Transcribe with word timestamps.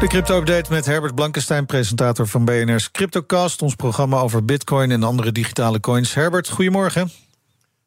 De 0.00 0.06
crypto-update 0.06 0.72
met 0.72 0.86
Herbert 0.86 1.14
Blankenstein, 1.14 1.66
presentator 1.66 2.26
van 2.26 2.44
BNR's 2.44 2.90
CryptoCast, 2.90 3.62
ons 3.62 3.74
programma 3.74 4.18
over 4.20 4.44
bitcoin 4.44 4.90
en 4.90 5.02
andere 5.02 5.32
digitale 5.32 5.80
coins. 5.80 6.14
Herbert, 6.14 6.48
goedemorgen. 6.48 7.10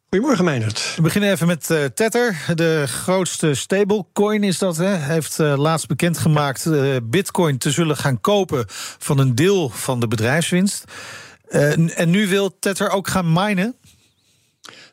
Goedemorgen, 0.10 0.46
Meijnerd. 0.46 0.94
We 0.96 1.02
beginnen 1.02 1.32
even 1.32 1.48
met 1.48 1.70
uh, 1.70 1.84
Tether. 1.86 2.44
De 2.56 2.84
grootste 2.88 3.54
stablecoin 3.54 4.44
is 4.44 4.58
dat. 4.58 4.78
Hè? 4.78 4.96
Heeft 4.96 5.40
uh, 5.40 5.58
laatst 5.58 5.88
bekendgemaakt 5.88 6.66
uh, 6.66 6.96
bitcoin 7.04 7.58
te 7.58 7.72
zullen 7.72 7.98
gaan 7.98 8.22
kopen 8.22 8.66
van 8.98 9.20
een 9.20 9.36
deel 9.36 9.70
van 9.70 10.00
de 10.00 10.08
bedrijfswinst. 10.08 10.84
en 11.96 12.10
nu 12.10 12.28
wil 12.28 12.60
Tether 12.60 12.90
ook 12.90 13.08
gaan 13.08 13.34
minen. 13.34 13.76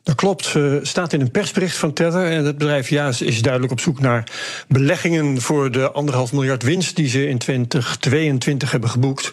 Dat 0.03 0.15
klopt, 0.15 0.53
uh, 0.57 0.77
staat 0.81 1.13
in 1.13 1.21
een 1.21 1.31
persbericht 1.31 1.77
van 1.77 1.93
Tether. 1.93 2.31
En 2.31 2.45
het 2.45 2.57
bedrijf 2.57 2.89
ja, 2.89 3.07
is 3.07 3.41
duidelijk 3.41 3.71
op 3.71 3.79
zoek 3.79 3.99
naar 3.99 4.23
beleggingen 4.67 5.41
voor 5.41 5.71
de 5.71 5.91
anderhalf 5.91 6.31
miljard 6.31 6.63
winst 6.63 6.95
die 6.95 7.07
ze 7.07 7.27
in 7.27 7.37
2022 7.37 8.71
hebben 8.71 8.89
geboekt. 8.89 9.31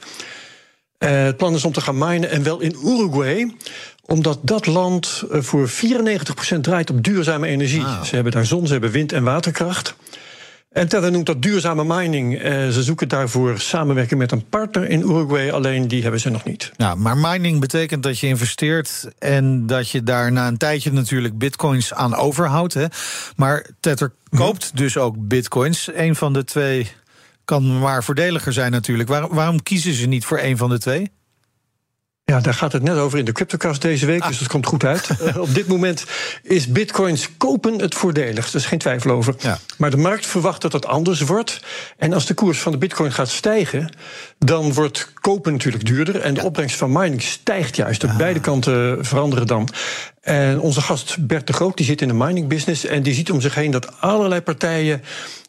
Uh, 0.98 1.10
het 1.10 1.36
plan 1.36 1.54
is 1.54 1.64
om 1.64 1.72
te 1.72 1.80
gaan 1.80 1.98
minen 1.98 2.30
en 2.30 2.42
wel 2.42 2.60
in 2.60 2.76
Uruguay 2.84 3.54
omdat 4.08 4.38
dat 4.42 4.66
land 4.66 5.24
uh, 5.32 5.42
voor 5.42 5.70
94% 5.70 5.72
draait 6.60 6.90
op 6.90 7.04
duurzame 7.04 7.46
energie. 7.46 7.82
Wow. 7.82 8.04
Ze 8.04 8.14
hebben 8.14 8.32
daar 8.32 8.46
zon, 8.46 8.66
ze 8.66 8.72
hebben 8.72 8.90
wind 8.90 9.12
en 9.12 9.24
waterkracht. 9.24 9.94
En 10.68 10.88
Tether 10.88 11.10
noemt 11.10 11.26
dat 11.26 11.42
duurzame 11.42 11.84
mining. 11.84 12.34
Uh, 12.34 12.68
ze 12.68 12.82
zoeken 12.82 13.08
daarvoor 13.08 13.60
samenwerking 13.60 14.20
met 14.20 14.32
een 14.32 14.48
partner 14.48 14.88
in 14.88 15.00
Uruguay, 15.00 15.50
alleen 15.50 15.88
die 15.88 16.02
hebben 16.02 16.20
ze 16.20 16.30
nog 16.30 16.44
niet. 16.44 16.72
Ja, 16.76 16.94
maar 16.94 17.16
mining 17.16 17.60
betekent 17.60 18.02
dat 18.02 18.18
je 18.18 18.26
investeert 18.26 19.08
en 19.18 19.66
dat 19.66 19.90
je 19.90 20.02
daar 20.02 20.32
na 20.32 20.46
een 20.46 20.56
tijdje 20.56 20.92
natuurlijk 20.92 21.38
bitcoins 21.38 21.94
aan 21.94 22.14
overhoudt. 22.14 22.74
Hè? 22.74 22.86
Maar 23.36 23.66
Tether 23.80 24.12
koopt 24.30 24.76
dus 24.76 24.96
ook 24.96 25.14
bitcoins. 25.18 25.90
Een 25.94 26.16
van 26.16 26.32
de 26.32 26.44
twee 26.44 26.90
kan 27.44 27.78
maar 27.78 28.04
voordeliger 28.04 28.52
zijn 28.52 28.72
natuurlijk. 28.72 29.08
Waar, 29.08 29.34
waarom 29.34 29.62
kiezen 29.62 29.94
ze 29.94 30.06
niet 30.06 30.24
voor 30.24 30.38
een 30.38 30.56
van 30.56 30.68
de 30.68 30.78
twee? 30.78 31.10
Ja, 32.30 32.40
daar 32.40 32.54
gaat 32.54 32.72
het 32.72 32.82
net 32.82 32.96
over 32.96 33.18
in 33.18 33.24
de 33.24 33.32
CryptoCast 33.32 33.82
deze 33.82 34.06
week, 34.06 34.22
ah. 34.22 34.28
dus 34.28 34.38
dat 34.38 34.48
komt 34.48 34.66
goed 34.66 34.84
uit. 34.84 35.08
uh, 35.22 35.36
op 35.46 35.54
dit 35.54 35.66
moment 35.66 36.04
is 36.42 36.66
bitcoins 36.66 37.36
kopen 37.36 37.80
het 37.80 37.94
voordelig, 37.94 38.48
er 38.48 38.54
is 38.54 38.66
geen 38.66 38.78
twijfel 38.78 39.10
over. 39.10 39.34
Ja. 39.38 39.58
Maar 39.76 39.90
de 39.90 39.96
markt 39.96 40.26
verwacht 40.26 40.62
dat 40.62 40.72
dat 40.72 40.86
anders 40.86 41.20
wordt. 41.20 41.60
En 41.96 42.12
als 42.12 42.26
de 42.26 42.34
koers 42.34 42.58
van 42.58 42.72
de 42.72 42.78
bitcoin 42.78 43.12
gaat 43.12 43.28
stijgen, 43.28 43.92
dan 44.38 44.72
wordt 44.72 45.12
kopen 45.14 45.52
natuurlijk 45.52 45.86
duurder. 45.86 46.20
En 46.20 46.34
de 46.34 46.40
ja. 46.40 46.46
opbrengst 46.46 46.76
van 46.76 46.92
mining 46.92 47.22
stijgt 47.22 47.76
juist. 47.76 48.04
Op 48.04 48.10
ah. 48.10 48.16
beide 48.16 48.40
kanten 48.40 49.04
veranderen 49.04 49.46
dan. 49.46 49.68
En 50.20 50.60
onze 50.60 50.80
gast 50.80 51.26
Bert 51.26 51.46
de 51.46 51.52
Groot 51.52 51.76
die 51.76 51.86
zit 51.86 52.00
in 52.00 52.08
de 52.08 52.14
mining 52.14 52.48
business 52.48 52.84
en 52.84 53.02
die 53.02 53.14
ziet 53.14 53.30
om 53.30 53.40
zich 53.40 53.54
heen 53.54 53.70
dat 53.70 54.00
allerlei 54.00 54.40
partijen 54.40 55.02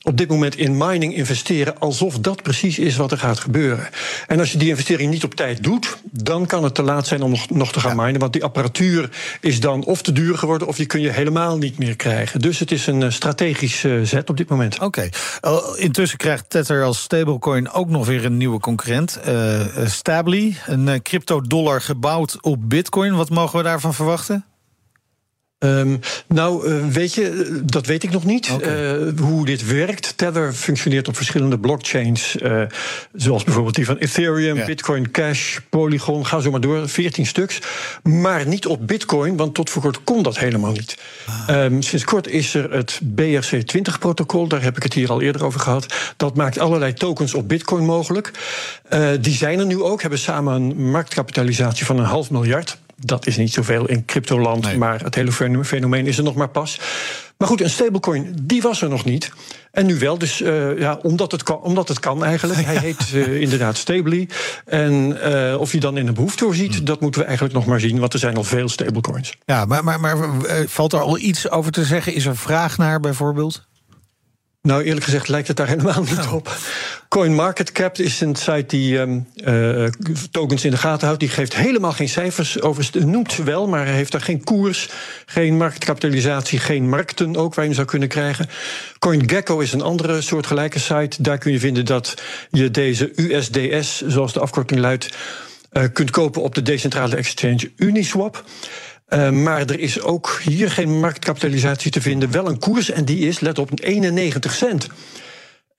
op 0.03 0.17
dit 0.17 0.29
moment 0.29 0.55
in 0.55 0.77
mining 0.77 1.15
investeren 1.15 1.79
alsof 1.79 2.19
dat 2.19 2.41
precies 2.41 2.79
is 2.79 2.95
wat 2.95 3.11
er 3.11 3.17
gaat 3.17 3.39
gebeuren. 3.39 3.89
En 4.27 4.39
als 4.39 4.51
je 4.51 4.57
die 4.57 4.69
investering 4.69 5.11
niet 5.11 5.23
op 5.23 5.35
tijd 5.35 5.63
doet, 5.63 5.97
dan 6.03 6.45
kan 6.45 6.63
het 6.63 6.75
te 6.75 6.83
laat 6.83 7.07
zijn 7.07 7.21
om 7.21 7.29
nog, 7.29 7.49
nog 7.49 7.71
te 7.71 7.79
gaan 7.79 7.95
ja. 7.95 8.03
minen. 8.03 8.19
Want 8.19 8.33
die 8.33 8.43
apparatuur 8.43 9.09
is 9.41 9.59
dan 9.59 9.85
of 9.85 10.01
te 10.01 10.11
duur 10.11 10.37
geworden 10.37 10.67
of 10.67 10.75
die 10.75 10.85
kun 10.85 11.01
je 11.01 11.09
helemaal 11.09 11.57
niet 11.57 11.77
meer 11.77 11.95
krijgen. 11.95 12.39
Dus 12.39 12.59
het 12.59 12.71
is 12.71 12.87
een 12.87 13.11
strategische 13.11 13.89
uh, 13.89 14.05
zet 14.05 14.29
op 14.29 14.37
dit 14.37 14.49
moment. 14.49 14.75
Oké. 14.75 14.85
Okay. 14.85 15.11
Uh, 15.41 15.83
intussen 15.83 16.17
krijgt 16.17 16.49
Tether 16.49 16.83
als 16.83 17.01
stablecoin 17.01 17.71
ook 17.71 17.89
nog 17.89 18.05
weer 18.05 18.25
een 18.25 18.37
nieuwe 18.37 18.59
concurrent. 18.59 19.19
Uh, 19.27 19.61
Stably, 19.85 20.55
een 20.65 21.01
crypto-dollar 21.01 21.81
gebouwd 21.81 22.37
op 22.41 22.69
bitcoin. 22.69 23.15
Wat 23.15 23.29
mogen 23.29 23.57
we 23.57 23.63
daarvan 23.63 23.93
verwachten? 23.93 24.45
Um, 25.59 25.99
nou, 26.27 26.69
uh, 26.69 26.87
weet 26.87 27.13
je, 27.13 27.59
dat 27.63 27.85
weet 27.85 28.03
ik 28.03 28.11
nog 28.11 28.25
niet. 28.25 28.49
Okay. 28.51 28.95
Uh, 28.95 29.19
hoe 29.19 29.45
dit 29.45 29.67
werkt. 29.67 30.17
Tether 30.17 30.53
functioneert 30.53 31.07
op 31.07 31.15
verschillende 31.15 31.59
blockchains. 31.59 32.35
Uh, 32.41 32.61
zoals 33.13 33.43
bijvoorbeeld 33.43 33.75
die 33.75 33.85
van 33.85 33.97
Ethereum, 33.97 34.55
ja. 34.55 34.65
Bitcoin 34.65 35.11
Cash, 35.11 35.57
Polygon. 35.69 36.25
Ga 36.25 36.39
zo 36.39 36.51
maar 36.51 36.61
door, 36.61 36.89
14 36.89 37.25
stuks. 37.25 37.59
Maar 38.03 38.47
niet 38.47 38.65
op 38.65 38.87
Bitcoin, 38.87 39.37
want 39.37 39.53
tot 39.53 39.69
voor 39.69 39.81
kort 39.81 40.03
kon 40.03 40.23
dat 40.23 40.37
helemaal 40.37 40.71
niet. 40.71 40.97
Ah. 41.47 41.63
Um, 41.63 41.81
sinds 41.81 42.05
kort 42.05 42.27
is 42.27 42.53
er 42.53 42.71
het 42.71 42.99
BRC20-protocol. 43.03 44.47
Daar 44.47 44.61
heb 44.63 44.77
ik 44.77 44.83
het 44.83 44.93
hier 44.93 45.09
al 45.09 45.21
eerder 45.21 45.45
over 45.45 45.59
gehad. 45.59 45.93
Dat 46.17 46.35
maakt 46.35 46.59
allerlei 46.59 46.93
tokens 46.93 47.33
op 47.33 47.47
Bitcoin 47.47 47.85
mogelijk. 47.85 48.31
die 49.21 49.35
zijn 49.35 49.59
er 49.59 49.65
nu 49.65 49.81
ook, 49.81 50.01
hebben 50.01 50.19
samen 50.19 50.53
een 50.53 50.89
marktkapitalisatie 50.89 51.85
van 51.85 51.99
een 51.99 52.05
half 52.05 52.31
miljard. 52.31 52.77
Dat 52.99 53.27
is 53.27 53.37
niet 53.37 53.53
zoveel 53.53 53.87
in 53.87 54.05
cryptoland, 54.05 54.63
nee. 54.63 54.77
maar 54.77 55.03
het 55.03 55.15
hele 55.15 55.31
fenomeen 55.63 56.07
is 56.07 56.17
er 56.17 56.23
nog 56.23 56.35
maar 56.35 56.49
pas. 56.49 56.79
Maar 57.37 57.47
goed, 57.47 57.61
een 57.61 57.69
stablecoin, 57.69 58.35
die 58.41 58.61
was 58.61 58.81
er 58.81 58.89
nog 58.89 59.05
niet. 59.05 59.31
En 59.71 59.85
nu 59.85 59.99
wel, 59.99 60.17
dus 60.17 60.41
uh, 60.41 60.79
ja, 60.79 60.99
omdat, 61.01 61.31
het 61.31 61.43
kan, 61.43 61.61
omdat 61.61 61.87
het 61.87 61.99
kan 61.99 62.23
eigenlijk. 62.23 62.65
Hij 62.65 62.77
heet 62.87 63.11
uh, 63.13 63.41
inderdaad 63.41 63.77
Stably. 63.77 64.29
En 64.65 65.17
uh, 65.25 65.59
of 65.59 65.71
je 65.71 65.79
dan 65.79 65.97
in 65.97 66.07
een 66.07 66.13
behoefte 66.13 66.43
voorziet, 66.43 66.75
hmm. 66.75 66.85
dat 66.85 67.01
moeten 67.01 67.21
we 67.21 67.27
eigenlijk 67.27 67.55
nog 67.57 67.65
maar 67.65 67.79
zien. 67.79 67.99
Want 67.99 68.13
er 68.13 68.19
zijn 68.19 68.35
al 68.35 68.43
veel 68.43 68.69
stablecoins. 68.69 69.37
Ja, 69.45 69.65
maar, 69.65 69.83
maar, 69.83 69.99
maar 69.99 70.17
valt 70.67 70.93
er 70.93 70.99
al 70.99 71.17
iets 71.17 71.49
over 71.49 71.71
te 71.71 71.85
zeggen? 71.85 72.13
Is 72.13 72.25
er 72.25 72.37
vraag 72.37 72.77
naar 72.77 72.99
bijvoorbeeld? 72.99 73.67
Nou, 74.61 74.83
eerlijk 74.83 75.05
gezegd 75.05 75.27
lijkt 75.27 75.47
het 75.47 75.57
daar 75.57 75.67
helemaal 75.67 76.01
niet 76.01 76.19
oh. 76.19 76.33
op. 76.33 76.57
CoinMarketCap 77.09 77.97
is 77.97 78.21
een 78.21 78.35
site 78.35 78.65
die 78.67 78.97
um, 78.97 79.27
uh, 79.35 79.87
tokens 80.31 80.65
in 80.65 80.71
de 80.71 80.77
gaten 80.77 81.05
houdt. 81.05 81.19
Die 81.19 81.29
geeft 81.29 81.55
helemaal 81.55 81.91
geen 81.91 82.09
cijfers 82.09 82.61
over. 82.61 82.89
Noemt 83.05 83.31
ze 83.31 83.43
wel, 83.43 83.67
maar 83.67 83.85
heeft 83.85 84.11
daar 84.11 84.21
geen 84.21 84.43
koers, 84.43 84.89
geen 85.25 85.57
marktkapitalisatie, 85.57 86.59
geen 86.59 86.89
markten 86.89 87.35
ook 87.35 87.53
waar 87.53 87.63
je 87.63 87.69
hem 87.69 87.73
zou 87.73 87.87
kunnen 87.87 88.07
krijgen. 88.07 88.49
CoinGecko 88.99 89.59
is 89.59 89.73
een 89.73 89.81
andere 89.81 90.21
soortgelijke 90.21 90.79
site. 90.79 91.21
Daar 91.21 91.37
kun 91.37 91.51
je 91.51 91.59
vinden 91.59 91.85
dat 91.85 92.21
je 92.49 92.71
deze 92.71 93.11
USDS, 93.15 94.01
zoals 94.07 94.33
de 94.33 94.39
afkorting 94.39 94.79
luidt, 94.79 95.09
uh, 95.73 95.83
kunt 95.93 96.11
kopen 96.11 96.41
op 96.41 96.55
de 96.55 96.61
decentrale 96.61 97.15
exchange 97.15 97.71
Uniswap. 97.75 98.43
Uh, 99.09 99.29
maar 99.29 99.59
er 99.59 99.79
is 99.79 100.01
ook 100.01 100.39
hier 100.43 100.71
geen 100.71 100.99
marktkapitalisatie 100.99 101.91
te 101.91 102.01
vinden. 102.01 102.31
Wel 102.31 102.47
een 102.47 102.59
koers 102.59 102.89
en 102.89 103.05
die 103.05 103.27
is, 103.27 103.39
let 103.39 103.59
op, 103.59 103.69
91 103.75 104.53
cent. 104.53 104.87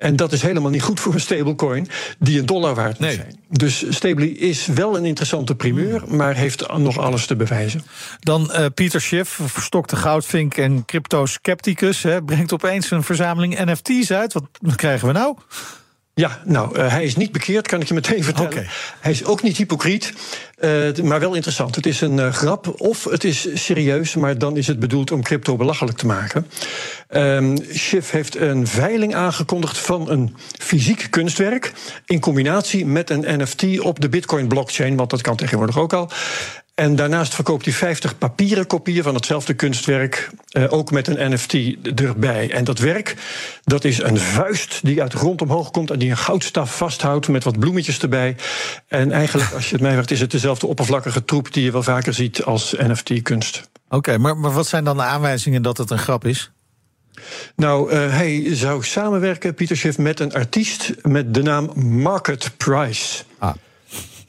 En 0.01 0.17
dat 0.17 0.33
is 0.33 0.43
helemaal 0.43 0.71
niet 0.71 0.83
goed 0.83 1.01
voor 1.01 1.15
een 1.15 1.21
stablecoin 1.21 1.89
die 2.19 2.39
een 2.39 2.47
dollar 2.47 2.75
waard 2.75 2.99
moet 2.99 3.09
nee. 3.09 3.17
zijn. 3.17 3.41
Dus 3.49 3.85
Stably 3.89 4.27
is 4.27 4.67
wel 4.67 4.97
een 4.97 5.05
interessante 5.05 5.55
primeur, 5.55 6.03
maar 6.09 6.35
heeft 6.35 6.77
nog 6.77 6.99
alles 6.99 7.27
te 7.27 7.37
bewijzen. 7.37 7.83
Dan 8.21 8.51
uh, 8.53 8.67
Pieter 8.75 9.01
Schiff, 9.01 9.41
verstokte 9.43 9.97
goudvink 9.97 10.57
en 10.57 10.85
crypto-scepticus, 10.85 12.05
brengt 12.27 12.53
opeens 12.53 12.91
een 12.91 13.03
verzameling 13.03 13.65
NFT's 13.65 14.11
uit. 14.11 14.33
Wat 14.33 14.77
krijgen 14.77 15.07
we 15.07 15.13
nou? 15.13 15.37
Ja, 16.21 16.41
nou, 16.45 16.79
uh, 16.79 16.91
hij 16.91 17.05
is 17.05 17.17
niet 17.17 17.33
bekeerd, 17.33 17.67
kan 17.67 17.81
ik 17.81 17.89
je 17.89 17.95
meteen 17.95 18.25
vertellen. 18.31 18.51
Okay. 18.51 18.67
Hij 19.01 19.13
is 19.13 19.25
ook 19.25 19.43
niet 19.43 19.57
hypocriet, 19.57 20.13
uh, 20.61 20.95
maar 21.03 21.21
wel 21.21 21.35
interessant. 21.35 21.75
Het 21.75 21.87
is 21.87 22.01
een 22.01 22.17
uh, 22.17 22.33
grap 22.33 22.81
of 22.81 23.05
het 23.05 23.25
is 23.25 23.49
serieus, 23.55 24.15
maar 24.15 24.39
dan 24.39 24.57
is 24.57 24.67
het 24.67 24.79
bedoeld 24.79 25.13
om 25.13 25.23
crypto 25.23 25.57
belachelijk 25.57 25.99
te 25.99 26.07
maken. 26.07 26.47
Um, 27.11 27.57
Schiff 27.71 28.11
heeft 28.11 28.37
een 28.37 28.67
veiling 28.67 29.15
aangekondigd 29.15 29.79
van 29.79 30.11
een 30.11 30.37
fysiek 30.59 31.07
kunstwerk 31.11 31.73
in 32.07 32.21
combinatie 32.21 32.87
met 32.87 33.11
een 33.11 33.43
NFT 33.43 33.81
op 33.81 34.01
de 34.01 34.09
Bitcoin-blockchain, 34.09 34.97
want 34.97 35.11
dat 35.11 35.21
kan 35.21 35.37
tegenwoordig 35.37 35.79
ook 35.79 35.93
al. 35.93 36.11
En 36.81 36.97
daarnaast 36.97 37.35
verkoopt 37.35 37.65
hij 37.65 37.75
50 37.75 38.19
papieren 38.19 38.67
kopieën 38.67 39.03
van 39.03 39.15
hetzelfde 39.15 39.55
kunstwerk, 39.55 40.31
uh, 40.53 40.73
ook 40.73 40.91
met 40.91 41.07
een 41.09 41.33
NFT 41.33 41.55
erbij. 42.01 42.51
En 42.51 42.65
dat 42.65 42.79
werk, 42.79 43.17
dat 43.63 43.85
is 43.85 44.03
een 44.03 44.19
vuist 44.19 44.81
die 44.83 45.03
uit 45.03 45.11
de 45.11 45.17
grond 45.17 45.43
omhoog 45.43 45.71
komt 45.71 45.91
en 45.91 45.99
die 45.99 46.11
een 46.11 46.17
goudstaf 46.17 46.77
vasthoudt 46.77 47.29
met 47.29 47.45
wat 47.45 47.59
bloemetjes 47.59 47.99
erbij. 47.99 48.37
En 48.89 49.13
eigenlijk, 49.13 49.53
als 49.53 49.67
je 49.67 49.73
het 49.73 49.81
mij 49.81 49.93
vraagt, 49.93 50.11
is 50.11 50.21
het 50.21 50.31
dezelfde 50.31 50.67
oppervlakkige 50.67 51.25
troep 51.25 51.53
die 51.53 51.65
je 51.65 51.73
wel 51.73 51.83
vaker 51.83 52.15
ziet 52.15 52.43
als 52.45 52.75
NFT-kunst. 52.79 53.71
Oké, 53.85 53.97
okay, 53.97 54.17
maar, 54.17 54.37
maar 54.37 54.53
wat 54.53 54.67
zijn 54.67 54.85
dan 54.85 54.97
de 54.97 55.03
aanwijzingen 55.03 55.63
dat 55.63 55.77
het 55.77 55.91
een 55.91 55.99
grap 55.99 56.25
is? 56.25 56.51
Nou, 57.57 57.93
uh, 57.93 58.11
hij 58.11 58.55
zou 58.55 58.85
samenwerken, 58.85 59.55
Pieter 59.55 59.77
Schiff, 59.77 59.99
met 59.99 60.21
een 60.21 60.33
artiest 60.33 60.93
met 61.03 61.35
de 61.35 61.43
naam 61.43 61.71
Market 62.03 62.51
Price. 62.57 63.23
Ah. 63.39 63.55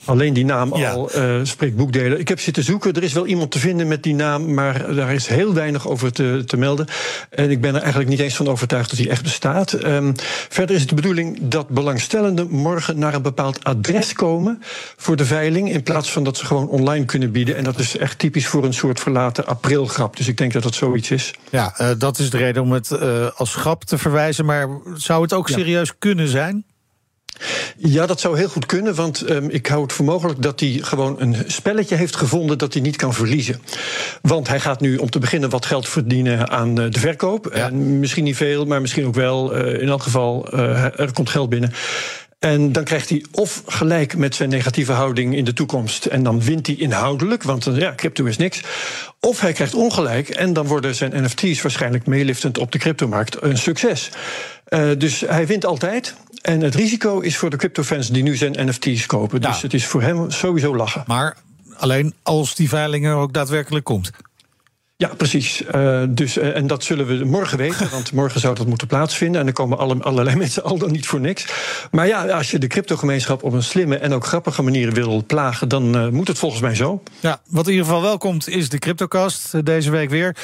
Alleen 0.05 0.33
die 0.33 0.45
naam 0.45 0.73
al 0.73 1.15
uh, 1.15 1.39
spreekt 1.43 1.75
boekdelen. 1.75 2.19
Ik 2.19 2.27
heb 2.27 2.39
zitten 2.39 2.63
zoeken. 2.63 2.93
Er 2.93 3.03
is 3.03 3.13
wel 3.13 3.25
iemand 3.25 3.51
te 3.51 3.59
vinden 3.59 3.87
met 3.87 4.03
die 4.03 4.15
naam, 4.15 4.53
maar 4.53 4.95
daar 4.95 5.13
is 5.13 5.27
heel 5.27 5.53
weinig 5.53 5.87
over 5.87 6.11
te, 6.11 6.43
te 6.45 6.57
melden. 6.57 6.87
En 7.29 7.51
ik 7.51 7.61
ben 7.61 7.75
er 7.75 7.81
eigenlijk 7.81 8.09
niet 8.09 8.19
eens 8.19 8.35
van 8.35 8.47
overtuigd 8.47 8.89
dat 8.89 8.99
hij 8.99 9.09
echt 9.09 9.23
bestaat. 9.23 9.83
Um, 9.83 10.13
verder 10.49 10.75
is 10.75 10.81
het 10.81 10.89
de 10.89 10.95
bedoeling 10.95 11.39
dat 11.41 11.67
belangstellenden 11.67 12.49
morgen 12.49 12.99
naar 12.99 13.13
een 13.13 13.21
bepaald 13.21 13.63
adres 13.63 14.13
komen 14.13 14.61
voor 14.97 15.15
de 15.15 15.25
veiling. 15.25 15.71
In 15.71 15.83
plaats 15.83 16.11
van 16.11 16.23
dat 16.23 16.37
ze 16.37 16.45
gewoon 16.45 16.67
online 16.67 17.05
kunnen 17.05 17.31
bieden. 17.31 17.55
En 17.55 17.63
dat 17.63 17.79
is 17.79 17.97
echt 17.97 18.19
typisch 18.19 18.47
voor 18.47 18.65
een 18.65 18.73
soort 18.73 18.99
verlaten 18.99 19.45
aprilgrap. 19.45 20.17
Dus 20.17 20.27
ik 20.27 20.37
denk 20.37 20.53
dat 20.53 20.63
dat 20.63 20.75
zoiets 20.75 21.11
is. 21.11 21.33
Ja, 21.49 21.75
uh, 21.81 21.87
dat 21.97 22.19
is 22.19 22.29
de 22.29 22.37
reden 22.37 22.63
om 22.63 22.71
het 22.71 22.89
uh, 22.91 23.27
als 23.35 23.55
grap 23.55 23.83
te 23.83 23.97
verwijzen. 23.97 24.45
Maar 24.45 24.67
zou 24.95 25.21
het 25.21 25.33
ook 25.33 25.49
serieus 25.49 25.97
kunnen 25.97 26.27
zijn? 26.27 26.65
Ja, 27.77 28.05
dat 28.05 28.19
zou 28.19 28.37
heel 28.37 28.49
goed 28.49 28.65
kunnen, 28.65 28.95
want 28.95 29.29
um, 29.29 29.49
ik 29.49 29.67
hou 29.67 29.81
het 29.81 29.93
voor 29.93 30.05
mogelijk 30.05 30.41
dat 30.41 30.59
hij 30.59 30.79
gewoon 30.81 31.15
een 31.19 31.35
spelletje 31.47 31.95
heeft 31.95 32.15
gevonden 32.15 32.57
dat 32.57 32.73
hij 32.73 32.81
niet 32.81 32.95
kan 32.95 33.13
verliezen. 33.13 33.61
Want 34.21 34.47
hij 34.47 34.59
gaat 34.59 34.81
nu 34.81 34.97
om 34.97 35.09
te 35.09 35.19
beginnen 35.19 35.49
wat 35.49 35.65
geld 35.65 35.89
verdienen 35.89 36.49
aan 36.49 36.79
uh, 36.79 36.91
de 36.91 36.99
verkoop. 36.99 37.51
Ja. 37.53 37.67
En 37.67 37.99
misschien 37.99 38.23
niet 38.23 38.35
veel, 38.35 38.65
maar 38.65 38.81
misschien 38.81 39.05
ook 39.05 39.15
wel. 39.15 39.57
Uh, 39.57 39.81
in 39.81 39.87
elk 39.87 40.03
geval, 40.03 40.53
uh, 40.53 40.99
er 40.99 41.13
komt 41.13 41.29
geld 41.29 41.49
binnen. 41.49 41.73
En 42.39 42.71
dan 42.71 42.83
krijgt 42.83 43.09
hij 43.09 43.25
of 43.31 43.63
gelijk 43.65 44.17
met 44.17 44.35
zijn 44.35 44.49
negatieve 44.49 44.91
houding 44.91 45.35
in 45.35 45.45
de 45.45 45.53
toekomst. 45.53 46.05
En 46.05 46.23
dan 46.23 46.41
wint 46.41 46.67
hij 46.67 46.75
inhoudelijk, 46.75 47.43
want 47.43 47.67
ja, 47.73 47.93
crypto 47.95 48.25
is 48.25 48.37
niks. 48.37 48.61
Of 49.19 49.39
hij 49.39 49.53
krijgt 49.53 49.73
ongelijk 49.73 50.29
en 50.29 50.53
dan 50.53 50.67
worden 50.67 50.95
zijn 50.95 51.23
NFT's 51.23 51.61
waarschijnlijk 51.61 52.05
meeliftend 52.05 52.57
op 52.57 52.71
de 52.71 52.77
cryptomarkt 52.77 53.41
een 53.41 53.57
succes. 53.57 54.09
Uh, 54.75 54.91
dus 54.97 55.19
hij 55.19 55.47
wint 55.47 55.65
altijd. 55.65 56.15
En 56.41 56.61
het 56.61 56.75
risico 56.75 57.19
is 57.19 57.37
voor 57.37 57.49
de 57.49 57.57
cryptofans 57.57 58.09
die 58.09 58.23
nu 58.23 58.35
zijn 58.35 58.67
NFT's 58.67 59.05
kopen. 59.05 59.41
Dus 59.41 59.61
het 59.61 59.73
is 59.73 59.85
voor 59.85 60.01
hem 60.01 60.31
sowieso 60.31 60.75
lachen. 60.75 61.03
Maar 61.07 61.37
alleen 61.77 62.13
als 62.23 62.55
die 62.55 62.69
veiling 62.69 63.05
er 63.05 63.15
ook 63.15 63.33
daadwerkelijk 63.33 63.85
komt. 63.85 64.11
Ja, 65.01 65.07
precies. 65.17 65.63
Uh, 65.75 66.03
dus, 66.09 66.37
uh, 66.37 66.55
en 66.55 66.67
dat 66.67 66.83
zullen 66.83 67.05
we 67.05 67.25
morgen 67.25 67.57
weten, 67.57 67.89
want 67.89 68.11
morgen 68.21 68.39
zou 68.39 68.55
dat 68.55 68.67
moeten 68.67 68.87
plaatsvinden. 68.87 69.39
En 69.39 69.45
dan 69.45 69.55
komen 69.55 69.77
alle, 69.77 70.03
allerlei 70.03 70.35
mensen 70.45 70.63
al 70.63 70.77
dan 70.77 70.91
niet 70.91 71.05
voor 71.05 71.19
niks. 71.19 71.45
Maar 71.91 72.07
ja, 72.07 72.25
als 72.25 72.51
je 72.51 72.59
de 72.59 72.67
cryptogemeenschap 72.67 73.43
op 73.43 73.53
een 73.53 73.63
slimme 73.63 73.97
en 73.97 74.13
ook 74.13 74.25
grappige 74.25 74.61
manier 74.61 74.91
wil 74.91 75.23
plagen, 75.27 75.69
dan 75.69 75.97
uh, 75.97 76.07
moet 76.07 76.27
het 76.27 76.37
volgens 76.37 76.61
mij 76.61 76.75
zo. 76.75 77.03
Ja, 77.19 77.41
wat 77.47 77.65
in 77.65 77.71
ieder 77.71 77.85
geval 77.85 78.01
wel 78.01 78.17
komt, 78.17 78.49
is 78.49 78.69
de 78.69 78.79
Cryptocast 78.79 79.65
deze 79.65 79.91
week 79.91 80.09
weer. 80.09 80.35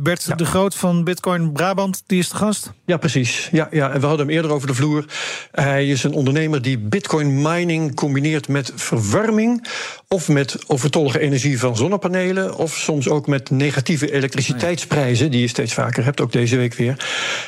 Bert 0.00 0.24
ja. 0.24 0.34
de 0.34 0.44
Groot 0.44 0.74
van 0.74 1.04
Bitcoin 1.04 1.52
Brabant, 1.52 2.02
die 2.06 2.18
is 2.18 2.28
de 2.28 2.36
gast. 2.36 2.72
Ja, 2.86 2.96
precies. 2.96 3.48
Ja, 3.52 3.68
ja, 3.70 3.90
en 3.90 4.00
we 4.00 4.06
hadden 4.06 4.26
hem 4.26 4.34
eerder 4.34 4.50
over 4.50 4.66
de 4.66 4.74
vloer. 4.74 5.04
Hij 5.50 5.88
is 5.88 6.04
een 6.04 6.12
ondernemer 6.12 6.62
die 6.62 6.78
Bitcoin 6.78 7.42
mining 7.42 7.94
combineert 7.94 8.48
met 8.48 8.72
verwarming. 8.74 9.66
Of 10.08 10.28
met 10.28 10.58
overtollige 10.66 11.18
energie 11.18 11.58
van 11.58 11.76
zonnepanelen. 11.76 12.56
Of 12.56 12.74
soms 12.76 13.08
ook 13.08 13.26
met 13.26 13.50
negatieve 13.50 13.80
elektriciteitsprijzen, 13.88 15.30
die 15.30 15.40
je 15.40 15.48
steeds 15.48 15.74
vaker 15.74 16.04
hebt, 16.04 16.20
ook 16.20 16.32
deze 16.32 16.56
week 16.56 16.74
weer. 16.74 16.96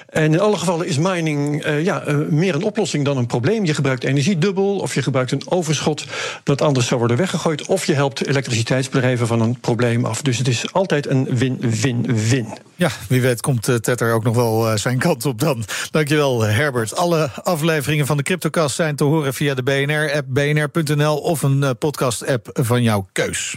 En 0.08 0.32
in 0.32 0.40
alle 0.40 0.56
gevallen 0.56 0.86
is 0.86 0.98
mining 0.98 1.66
uh, 1.66 1.84
ja, 1.84 2.08
uh, 2.08 2.16
meer 2.28 2.54
een 2.54 2.62
oplossing 2.62 3.04
dan 3.04 3.16
een 3.16 3.26
probleem. 3.26 3.64
Je 3.64 3.74
gebruikt 3.74 4.04
energie 4.04 4.38
dubbel, 4.38 4.78
of 4.78 4.94
je 4.94 5.02
gebruikt 5.02 5.32
een 5.32 5.42
overschot 5.50 6.04
dat 6.42 6.62
anders 6.62 6.86
zou 6.86 6.98
worden 6.98 7.16
weggegooid. 7.16 7.66
Of 7.66 7.84
je 7.84 7.94
helpt 7.94 8.26
elektriciteitsbedrijven 8.26 9.26
van 9.26 9.40
een 9.40 9.60
probleem 9.60 10.04
af. 10.04 10.22
Dus 10.22 10.38
het 10.38 10.48
is 10.48 10.72
altijd 10.72 11.06
een 11.06 11.36
win-win-win. 11.36 12.46
Ja, 12.76 12.90
wie 13.08 13.20
weet 13.20 13.40
komt 13.40 13.68
uh, 13.68 13.76
Tetter 13.76 14.12
ook 14.12 14.24
nog 14.24 14.34
wel 14.34 14.78
zijn 14.78 14.98
kant 14.98 15.26
op 15.26 15.40
dan. 15.40 15.64
Dankjewel, 15.90 16.42
Herbert. 16.42 16.96
Alle 16.96 17.30
afleveringen 17.42 18.06
van 18.06 18.16
de 18.16 18.22
Cryptocast 18.22 18.74
zijn 18.74 18.96
te 18.96 19.04
horen 19.04 19.34
via 19.34 19.54
de 19.54 19.62
BNR-app, 19.62 20.26
bnr.nl 20.28 21.16
of 21.16 21.42
een 21.42 21.76
podcast-app 21.78 22.50
van 22.52 22.82
jouw 22.82 23.06
keus. 23.12 23.56